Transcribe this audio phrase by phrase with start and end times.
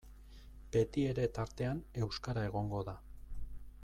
[0.75, 2.97] Betiere tartean euskara egongo da.